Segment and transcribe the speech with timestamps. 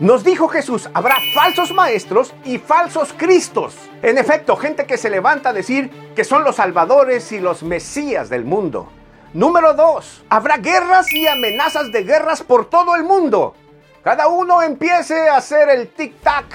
[0.00, 3.76] Nos dijo Jesús, habrá falsos maestros y falsos cristos.
[4.00, 8.30] En efecto, gente que se levanta a decir que son los salvadores y los mesías
[8.30, 8.88] del mundo.
[9.34, 10.24] Número 2.
[10.30, 13.54] Habrá guerras y amenazas de guerras por todo el mundo.
[14.02, 16.46] Cada uno empiece a hacer el tic-tac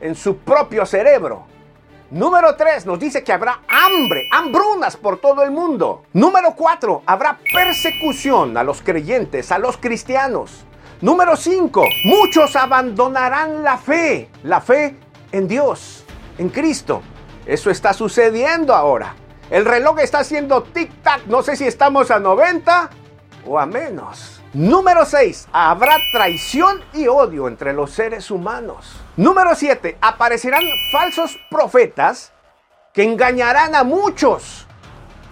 [0.00, 1.44] en su propio cerebro.
[2.12, 6.02] Número 3 nos dice que habrá hambre, hambrunas por todo el mundo.
[6.12, 10.66] Número 4, habrá persecución a los creyentes, a los cristianos.
[11.00, 11.82] Número 5.
[12.04, 14.94] Muchos abandonarán la fe, la fe
[15.32, 16.04] en Dios,
[16.36, 17.00] en Cristo.
[17.46, 19.14] Eso está sucediendo ahora.
[19.48, 21.24] El reloj está haciendo tic-tac.
[21.28, 22.90] No sé si estamos a 90
[23.46, 24.31] o a menos.
[24.54, 25.48] Número 6.
[25.52, 28.96] Habrá traición y odio entre los seres humanos.
[29.16, 29.98] Número 7.
[30.00, 32.32] Aparecerán falsos profetas
[32.92, 34.66] que engañarán a muchos.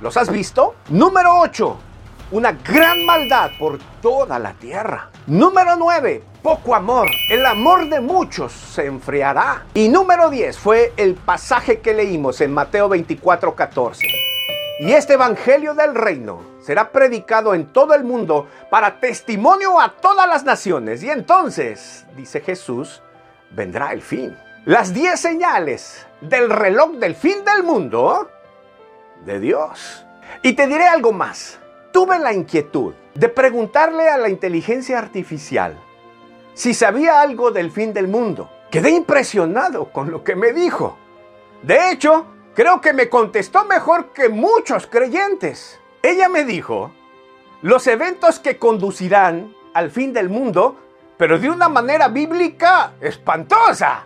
[0.01, 0.75] ¿Los has visto?
[0.89, 1.91] Número 8
[2.33, 5.11] una gran maldad por toda la tierra.
[5.27, 7.09] Número 9, poco amor.
[7.29, 9.65] El amor de muchos se enfriará.
[9.75, 14.30] Y número 10 fue el pasaje que leímos en Mateo 24, 14.
[14.81, 20.27] Y este Evangelio del Reino será predicado en todo el mundo para testimonio a todas
[20.27, 21.03] las naciones.
[21.03, 23.03] Y entonces, dice Jesús,
[23.51, 24.37] vendrá el fin.
[24.65, 28.31] Las 10 señales del reloj del fin del mundo
[29.25, 30.05] de Dios.
[30.43, 31.61] Y te diré algo más
[31.93, 35.77] tuve la inquietud de preguntarle a la inteligencia artificial
[36.55, 38.51] si sabía algo del fin del mundo.
[38.71, 40.97] Quedé impresionado con lo que me dijo.
[41.63, 42.27] De hecho,
[42.61, 45.81] creo que me contestó mejor que muchos creyentes.
[46.03, 46.93] Ella me dijo
[47.63, 50.77] los eventos que conducirán al fin del mundo,
[51.17, 54.05] pero de una manera bíblica espantosa.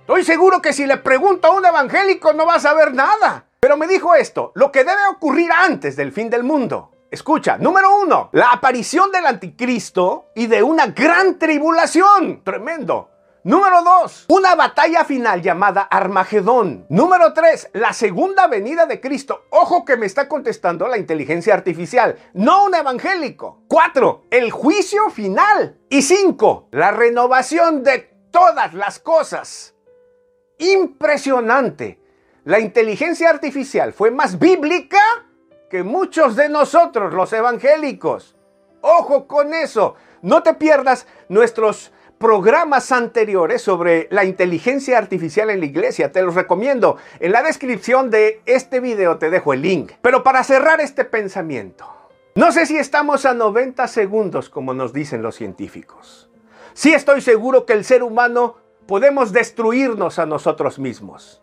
[0.00, 3.44] Estoy seguro que si le pregunto a un evangélico no va a saber nada.
[3.60, 6.90] Pero me dijo esto, lo que debe ocurrir antes del fin del mundo.
[7.10, 12.42] Escucha, número uno, la aparición del anticristo y de una gran tribulación.
[12.44, 13.10] Tremendo.
[13.46, 16.86] Número dos, una batalla final llamada Armagedón.
[16.88, 19.44] Número tres, la segunda venida de Cristo.
[19.50, 23.60] Ojo que me está contestando la inteligencia artificial, no un evangélico.
[23.68, 25.78] Cuatro, el juicio final.
[25.90, 29.74] Y cinco, la renovación de todas las cosas.
[30.56, 32.00] Impresionante.
[32.44, 35.02] La inteligencia artificial fue más bíblica
[35.68, 38.36] que muchos de nosotros, los evangélicos.
[38.80, 39.96] Ojo con eso.
[40.22, 41.92] No te pierdas nuestros
[42.24, 46.10] programas anteriores sobre la inteligencia artificial en la iglesia.
[46.10, 46.96] Te los recomiendo.
[47.20, 49.92] En la descripción de este video te dejo el link.
[50.00, 51.86] Pero para cerrar este pensamiento,
[52.34, 56.30] no sé si estamos a 90 segundos como nos dicen los científicos.
[56.72, 58.56] Sí estoy seguro que el ser humano
[58.86, 61.42] podemos destruirnos a nosotros mismos.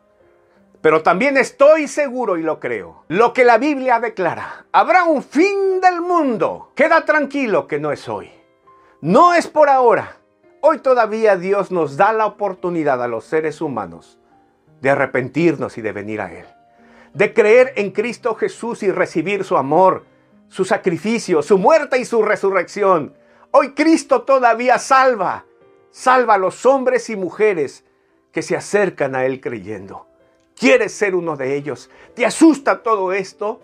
[0.82, 3.06] Pero también estoy seguro y lo creo.
[3.08, 4.66] Lo que la Biblia declara.
[4.72, 6.72] Habrá un fin del mundo.
[6.74, 8.32] Queda tranquilo que no es hoy.
[9.00, 10.21] No es por ahora.
[10.64, 14.20] Hoy todavía Dios nos da la oportunidad a los seres humanos
[14.80, 16.46] de arrepentirnos y de venir a Él.
[17.16, 20.06] De creer en Cristo Jesús y recibir su amor,
[20.50, 23.16] su sacrificio, su muerte y su resurrección.
[23.50, 25.46] Hoy Cristo todavía salva.
[25.90, 27.84] Salva a los hombres y mujeres
[28.32, 30.06] que se acercan a Él creyendo.
[30.56, 31.90] ¿Quieres ser uno de ellos?
[32.14, 33.62] ¿Te asusta todo esto?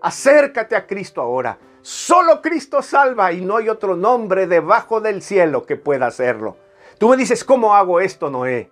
[0.00, 1.58] Acércate a Cristo ahora.
[1.88, 6.58] Solo Cristo salva y no hay otro nombre debajo del cielo que pueda hacerlo.
[6.98, 8.70] Tú me dices, ¿cómo hago esto, Noé?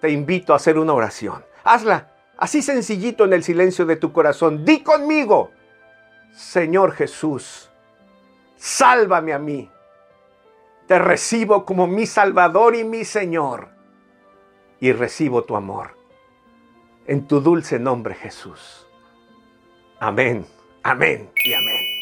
[0.00, 1.44] Te invito a hacer una oración.
[1.62, 4.64] Hazla así sencillito en el silencio de tu corazón.
[4.64, 5.52] Di conmigo,
[6.34, 7.70] Señor Jesús,
[8.56, 9.70] sálvame a mí.
[10.88, 13.68] Te recibo como mi Salvador y mi Señor.
[14.80, 15.96] Y recibo tu amor
[17.06, 18.88] en tu dulce nombre Jesús.
[20.00, 20.44] Amén,
[20.82, 21.95] amén y amén.